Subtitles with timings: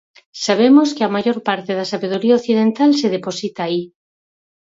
[0.45, 3.81] Sabemos que a maior parte da sabedoría occidental se deposita aí.